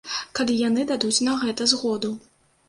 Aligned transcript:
Калі 0.37 0.55
яны 0.61 0.85
дадуць 0.91 1.23
на 1.27 1.35
гэта 1.43 1.69
згоду. 1.75 2.11